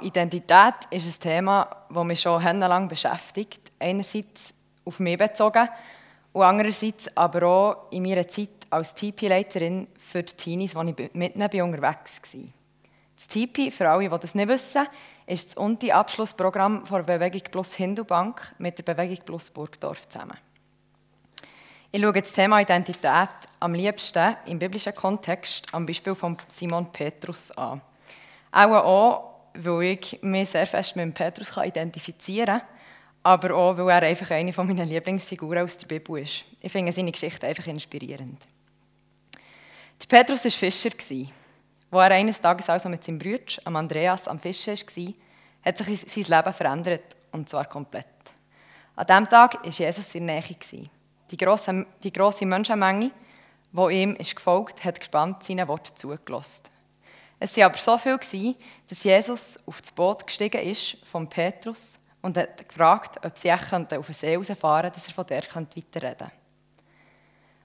[0.00, 3.72] Identität ist ein Thema, das mich schon lang beschäftigt.
[3.78, 5.68] Einerseits auf mich bezogen
[6.32, 11.36] und andererseits aber auch in meiner Zeit als TP-Leiterin für die Teenies, die ich mit
[11.36, 12.40] ihnen unterwegs war.
[13.16, 14.86] Das TP, für alle, die das nicht wissen,
[15.26, 20.38] ist das Unti-Abschlussprogramm der Bewegung Plus Hindubank mit der Bewegung Plus Burgdorf zusammen.
[21.92, 23.28] Ich schaue das Thema Identität
[23.58, 27.80] am liebsten im biblischen Kontext am Beispiel von Simon Petrus an.
[28.52, 32.62] Auch, auch weil ich mich sehr fest mit Petrus identifizieren kann,
[33.22, 36.44] aber auch, weil er einfach eine meiner Lieblingsfiguren aus der Bibel ist.
[36.60, 38.40] Ich finde seine Geschichte einfach inspirierend.
[40.00, 40.90] Der Petrus war Fischer.
[41.92, 45.12] Als er eines Tages also mit seinem Bruder, Andreas, am Fischen war,
[45.62, 48.06] hat sich sein Leben verändert, und zwar komplett.
[48.96, 50.86] An diesem Tag war Jesus in der Nähe.
[51.30, 53.10] Die grosse Menschenmenge,
[53.72, 56.64] die ihm ist gefolgt hat gespannt seinen Worten zugelassen.
[57.42, 58.54] Es waren aber so viele,
[58.88, 63.66] dass Jesus auf das Boot gestiegen ist von Petrus und hat gefragt, ob sie auf
[63.70, 66.30] den See rausfahren könnten, dass er von der weiterreden kann.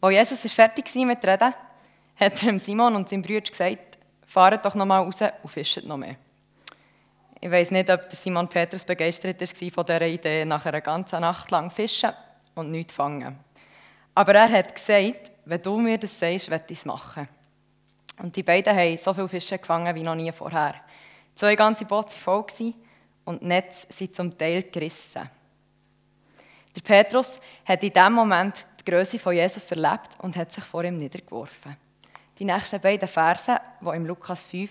[0.00, 1.54] Als Jesus fertig war mit Reden,
[2.16, 5.96] hat er Simon und seinem Bruder gesagt, fahrt doch noch mal raus und fischt noch
[5.96, 6.16] mehr.
[7.40, 11.50] Ich weiß nicht, ob Simon Petrus begeistert war von dieser Idee, nach einer ganzen Nacht
[11.52, 12.10] lang fischen
[12.56, 13.38] und nichts fangen.
[14.16, 17.28] Aber er hat gesagt, wenn du mir das sagst, werde ich es machen.
[18.20, 20.74] Und die beiden haben so viele Fische gefangen wie noch nie vorher.
[21.34, 22.72] Zwei ganze Boote waren voll
[23.24, 25.28] und die Netze sind zum Teil gerissen.
[26.76, 30.84] Der Petrus hat in diesem Moment die Größe von Jesus erlebt und hat sich vor
[30.84, 31.76] ihm niedergeworfen.
[32.38, 34.70] Die nächsten beiden Verse, die im Lukas 5,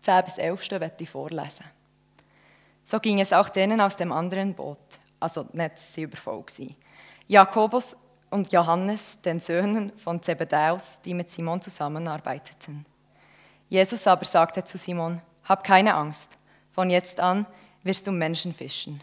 [0.00, 1.64] 10 bis 11 stehen, werde ich vorlesen.
[2.82, 6.44] So ging es auch denen aus dem anderen Boot, also die Netze waren übervoll.
[7.28, 7.96] Jakobus
[8.32, 12.86] und Johannes, den Söhnen von Zebedäus, die mit Simon zusammenarbeiteten.
[13.68, 16.36] Jesus aber sagte zu Simon, hab keine Angst,
[16.72, 17.46] von jetzt an
[17.84, 19.02] wirst du Menschen fischen.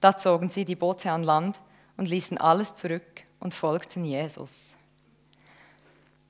[0.00, 1.58] Da zogen sie die Boote an Land
[1.96, 4.76] und ließen alles zurück und folgten Jesus.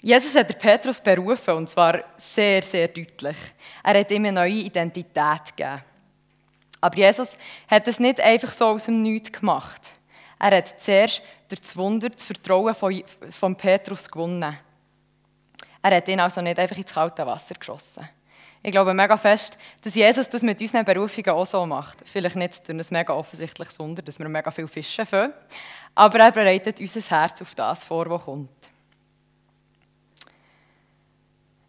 [0.01, 3.37] Jesus hat der Petrus berufen, und zwar sehr, sehr deutlich.
[3.83, 5.83] Er hat ihm eine neue Identität gegeben.
[6.81, 7.37] Aber Jesus
[7.69, 9.83] hat es nicht einfach so aus dem Nichts gemacht.
[10.39, 14.57] Er hat zuerst durch das Wunder das Vertrauen von, von Petrus gewonnen.
[15.83, 18.09] Er hat ihn also nicht einfach ins kalte Wasser geschossen.
[18.63, 21.99] Ich glaube mega fest, dass Jesus das mit unseren Berufungen auch so macht.
[22.05, 25.33] Vielleicht nicht durch ein mega offensichtliches Wunder, dass wir mega viel Fische fangen,
[25.95, 28.51] aber er bereitet unser Herz auf das vor, was kommt.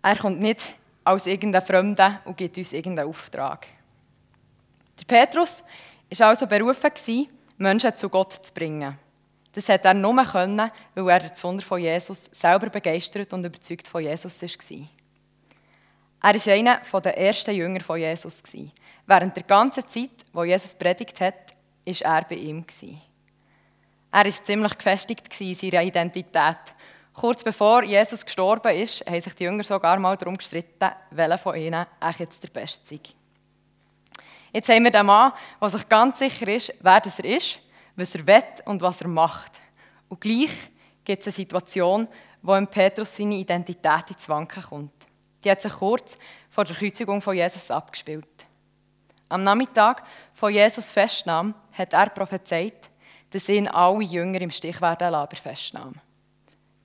[0.01, 3.67] Er kommt nicht als irgendein Fremder und gibt uns irgendeinen Auftrag.
[4.99, 5.63] Der Petrus
[6.17, 6.91] war also berufen,
[7.57, 8.97] Menschen zu Gott zu bringen.
[9.53, 13.87] Das hat er nur können, weil er das Wunder von Jesus selber begeistert und überzeugt
[13.87, 14.87] von Jesus war.
[16.21, 18.43] Er war einer der ersten Jünger von Jesus.
[19.07, 21.53] Während der ganzen Zeit, wo Jesus predigt hat,
[21.85, 22.65] war er bei ihm.
[24.11, 26.57] Er war ziemlich gefestigt in seiner Identität.
[27.13, 31.55] Kurz bevor Jesus gestorben ist, haben sich die Jünger sogar mal darum gestritten, welcher von
[31.55, 31.85] ihnen
[32.17, 32.99] jetzt der Beste sei.
[34.53, 37.59] Jetzt haben wir den Mann, der sich ganz sicher ist, wer das er ist
[37.99, 39.51] was er will und was er macht.
[40.07, 40.51] Und gleich
[41.03, 42.07] gibt es eine Situation,
[42.41, 45.07] wo im Petrus seine Identität ins Wanken kommt.
[45.43, 46.17] Die hat sich kurz
[46.49, 48.27] vor der Kreuzigung von Jesus abgespielt.
[49.29, 52.89] Am Nachmittag von Jesus Festnahm hat er prophezeit,
[53.29, 55.93] dass ihn alle Jünger im Stich werden lassen bei Festnahme.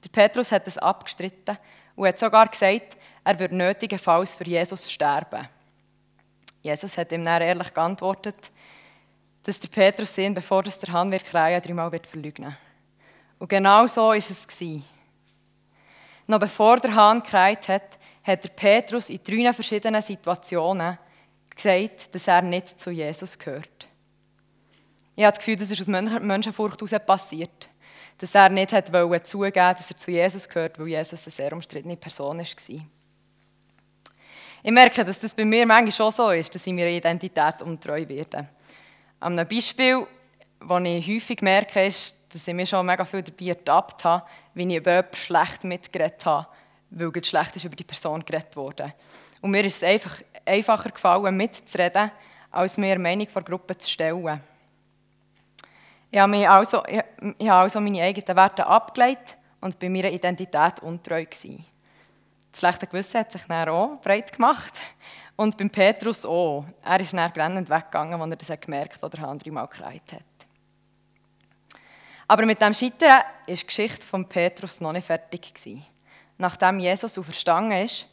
[0.04, 1.56] Der Petrus hat es abgestritten
[1.96, 5.48] und hat sogar gesagt, er würde nötigenfalls für Jesus sterben.
[6.60, 8.50] Jesus hat ihm dann ehrlich geantwortet,
[9.44, 12.56] dass der Petrus ihn, bevor das der Hahn wird kreien, dreimal wird verleugnen.
[13.38, 14.84] Und genau so ist es gewesen.
[16.26, 20.98] Noch bevor der Hahn kreit hat, hat der Petrus in drei verschiedenen Situationen
[21.54, 23.86] gesagt, dass er nicht zu Jesus gehört.
[25.14, 27.68] Ich habe das Gefühl, das ist aus Menschenfurcht heraus passiert.
[28.18, 28.86] Dass er nicht hat
[29.26, 32.46] zugeben dass er zu Jesus gehört, weil Jesus eine sehr umstrittene Person war.
[34.66, 38.08] Ich merke, dass das bei mir manchmal schon so ist, dass ich meiner Identität untreu
[38.08, 38.48] werde.
[39.24, 40.06] An einem Beispiel,
[40.60, 44.68] das ich häufig merke, ist, dass ich mir schon mega viel dabei ertappt habe, wie
[44.68, 46.46] ich über jemanden schlecht mitgeredet habe,
[46.90, 48.92] weil schlecht ist über die Person geredet wurde.
[49.40, 52.10] Und mir ist es einfach einfacher gefallen, mitzureden,
[52.50, 54.42] als mir Meinung der Gruppe zu stellen.
[56.10, 60.80] Ich habe, mich also, ich habe also meine eigenen Werte abgelegt und bei meiner Identität
[60.82, 61.64] untreu gewesen.
[62.52, 64.74] Das schlechte Gewissen hat sich dann auch breit gemacht.
[65.36, 66.64] Und beim Petrus auch.
[66.82, 70.22] Er ist dann brennend weggegangen, als er das gemerkt hat, der andere mal gekreit hat.
[72.28, 75.54] Aber mit dem Scheitern war die Geschichte von Petrus noch nicht fertig.
[75.54, 75.84] Gewesen.
[76.38, 78.06] Nachdem Jesus auferstanden ist,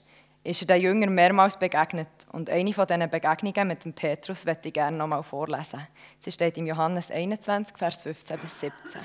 [0.44, 2.08] ist er den Jüngern mehrmals begegnet.
[2.32, 5.88] Und eine von diesen Begegnungen mit dem Petrus möchte ich gerne nochmal vorlesen.
[6.20, 9.02] Sie steht im Johannes 21, Vers 15 bis 17.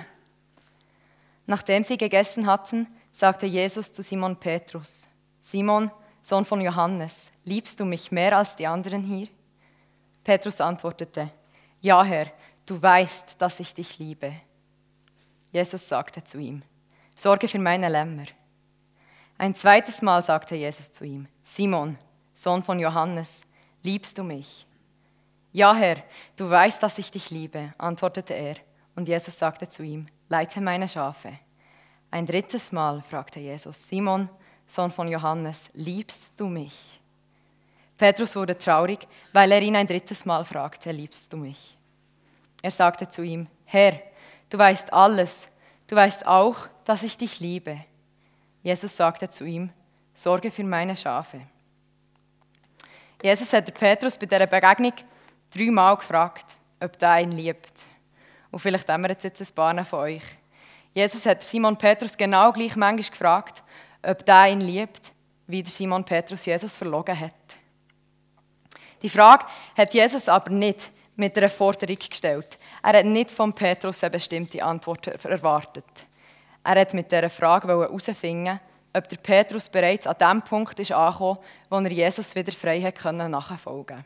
[1.47, 5.09] Nachdem sie gegessen hatten, sagte Jesus zu Simon Petrus,
[5.39, 5.91] Simon,
[6.27, 9.29] Sohn von Johannes, liebst du mich mehr als die anderen hier?
[10.25, 11.31] Petrus antwortete,
[11.81, 12.27] Ja, Herr,
[12.67, 14.33] du weißt, dass ich dich liebe.
[15.53, 16.63] Jesus sagte zu ihm,
[17.15, 18.25] Sorge für meine Lämmer.
[19.39, 21.97] Ein zweites Mal sagte Jesus zu ihm, Simon,
[22.35, 23.47] Sohn von Johannes,
[23.85, 24.67] liebst du mich?
[25.53, 26.03] Ja, Herr,
[26.35, 28.57] du weißt, dass ich dich liebe, antwortete er.
[28.97, 31.39] Und Jesus sagte zu ihm, leite meine Schafe.
[32.11, 34.29] Ein drittes Mal fragte Jesus, Simon,
[34.67, 37.01] Sohn von Johannes, liebst du mich?
[37.97, 41.77] Petrus wurde traurig, weil er ihn ein drittes Mal fragte, liebst du mich?
[42.63, 43.99] Er sagte zu ihm, Herr,
[44.51, 45.49] du weißt alles,
[45.87, 47.79] du weißt auch, dass ich dich liebe.
[48.63, 49.71] Jesus sagte zu ihm,
[50.13, 51.41] sorge für meine Schafe.
[53.23, 54.93] Jesus hat Petrus bei dieser Begegnung
[55.55, 57.87] dreimal gefragt, ob er ihn liebt.
[58.51, 60.23] Und vielleicht haben wir jetzt ein paar von euch.
[60.93, 63.63] Jesus hat Simon Petrus genau gleich manchmal gefragt,
[64.07, 65.13] ob der ihn liebt,
[65.47, 67.33] wie der Simon Petrus Jesus verlogen hat.
[69.03, 72.59] Die Frage hat Jesus aber nicht mit einer Forderung gestellt.
[72.83, 75.85] Er hat nicht von Petrus eine bestimmte Antwort erwartet.
[76.65, 78.61] Er hat mit dieser Frage herausfinden,
[78.93, 81.39] ob der Petrus bereits an dem Punkt ist angekommen,
[81.69, 84.05] wo er Jesus wieder frei hat können nachfolgen.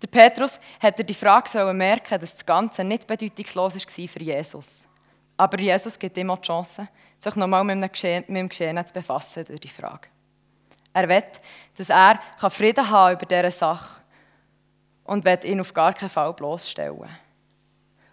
[0.00, 4.88] Der Petrus hat die Frage merken, dass das Ganze nicht bedeutungslos war für Jesus.
[5.36, 6.88] Aber Jesus gibt ihm auch die Chance,
[7.22, 10.08] sich nochmal mit, mit dem Geschehen zu befassen durch die Frage.
[10.92, 11.22] Er will,
[11.76, 12.20] dass er
[12.50, 14.02] Frieden haben über diese Sache
[15.04, 17.08] und will ihn auf gar keinen Fall bloßstellen.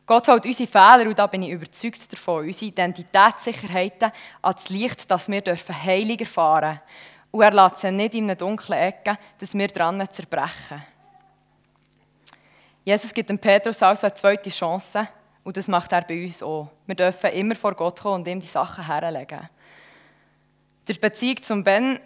[0.06, 4.12] Gott holt unsere Fehler, und da bin ich überzeugt davon, unsere Identitätssicherheiten
[4.42, 6.80] ans Licht, dass wir dürfen Heilig erfahren
[7.32, 10.84] Und er lässt sie nicht in einer dunklen Ecke, dass wir dran zerbrechen.
[12.86, 15.08] Jesus gibt dem Petrus also eine zweite Chance
[15.44, 16.70] und das macht er bei uns auch.
[16.86, 19.50] Wir dürfen immer vor Gott kommen und ihm die Sachen herlegen.
[20.88, 22.00] Der Beziehung zum Ben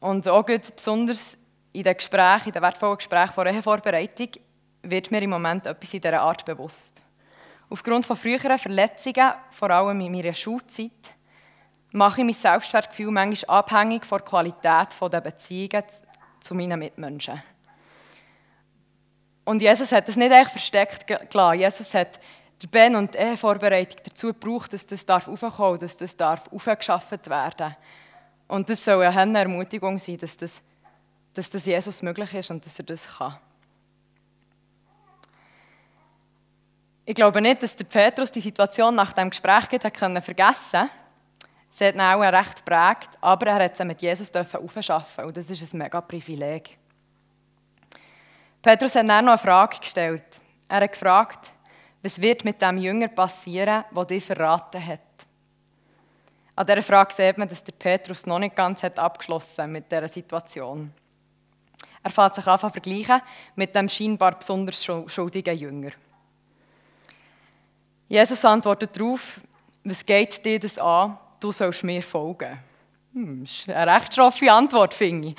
[0.00, 1.38] und auch besonders
[1.72, 4.28] in den Gesprächen, in den wertvollen Gesprächen vor Ehevorbereitung,
[4.82, 7.02] wird mir im Moment etwas in dieser Art bewusst.
[7.70, 11.14] Aufgrund von früheren Verletzungen, vor allem in meiner Schulzeit,
[11.92, 15.84] mache ich mein Selbstwertgefühl manchmal abhängig von der Qualität der Beziehungen
[16.40, 17.42] zu meinen Mitmenschen.
[19.44, 21.58] Und Jesus hat das nicht echt versteckt gelassen.
[21.58, 22.20] Jesus hat
[22.62, 27.28] der Ben und die Ehevorbereitung dazu gebraucht, dass das darf aufkommen, dass das darf aufgeschafft
[27.28, 27.76] werden.
[28.48, 30.62] Und das soll eine Ermutigung sein, dass das,
[31.34, 33.36] dass das Jesus möglich ist und dass er das kann.
[37.04, 39.66] Ich glaube nicht, dass der Petrus die Situation nach dem Gespräch
[40.22, 40.90] vergessen
[41.70, 45.50] Sie hat ihn auch recht geprägt, aber er hat sie mit Jesus aufschaffen und das
[45.50, 46.78] ist ein mega Privileg.
[48.62, 50.40] Petrus hat dann noch eine Frage gestellt.
[50.68, 51.52] Er hat gefragt,
[52.02, 55.00] was wird mit dem Jünger passieren, der dich verraten hat?
[56.54, 60.08] An dieser Frage sieht man, dass der Petrus noch nicht ganz hat abgeschlossen mit dieser
[60.08, 60.92] Situation.
[62.02, 63.20] Er fängt sich an vergleichen
[63.54, 65.90] mit dem scheinbar besonders schuldigen Jünger.
[68.08, 69.40] Jesus antwortet darauf,
[69.84, 71.18] was geht dir das an?
[71.38, 72.58] Du sollst mir folgen.
[73.12, 75.36] Hm, das ist eine recht schroffe Antwort, finde ich.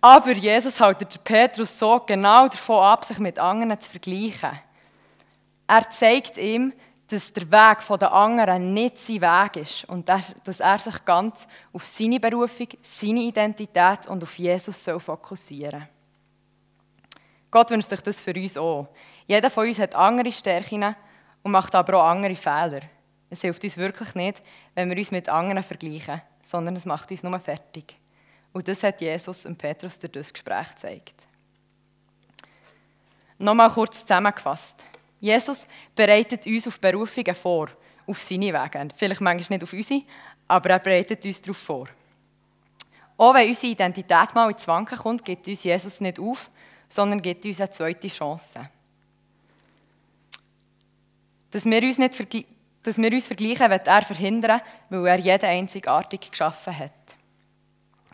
[0.00, 4.58] Aber Jesus hält Petrus so genau davon ab, sich mit anderen zu vergleichen.
[5.70, 6.72] Er zeigt ihm,
[7.06, 11.86] dass der Weg der anderen nicht sein Weg ist und dass er sich ganz auf
[11.86, 15.88] seine Berufung, seine Identität und auf Jesus fokussieren soll.
[17.52, 18.88] Gott wünscht sich das für uns auch.
[19.28, 20.96] Jeder von uns hat andere Stärken
[21.44, 22.80] und macht aber auch andere Fehler.
[23.28, 24.40] Es hilft uns wirklich nicht,
[24.74, 27.94] wenn wir uns mit anderen vergleichen, sondern es macht uns nur fertig.
[28.52, 31.28] Und das hat Jesus und Petrus durch das Gespräch gezeigt.
[33.38, 34.84] Nochmal kurz zusammengefasst.
[35.20, 37.68] Jesus bereitet uns auf Berufungen vor,
[38.06, 38.88] auf seine Wege.
[38.96, 40.02] Vielleicht manchmal nicht auf unsere,
[40.48, 41.88] aber er bereitet uns darauf vor.
[43.16, 46.50] Auch wenn unsere Identität mal ins Wanken kommt, gibt uns Jesus nicht auf,
[46.88, 48.68] sondern gibt uns eine zweite Chance.
[51.50, 52.46] Dass wir uns, nicht
[52.82, 56.92] dass wir uns vergleichen, wird er verhindern, weil er jeden einzigartig geschaffen hat.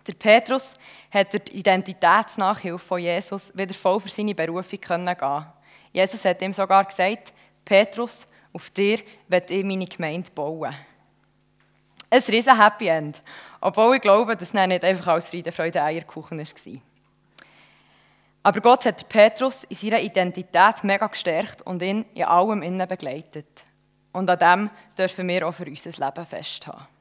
[0.07, 0.75] Der Petrus
[1.11, 5.47] hat der Identitätsnachhilfe von Jesus wieder voll für seine Berufung gehen
[5.97, 7.33] Jesus hat ihm sogar gesagt,
[7.65, 8.99] Petrus, auf dir
[9.29, 10.75] wird ich meine Gemeinde bauen.
[12.11, 13.23] Ein riesen Happy End.
[13.63, 16.81] Obwohl ich glaube, dass es nicht einfach als Friede, Freude, Eierkuchen war.
[18.43, 23.65] Aber Gott hat Petrus in seiner Identität mega gestärkt und ihn in allem innen begleitet.
[24.13, 26.96] Und an dem dürfen wir auch für unser Leben festhalten.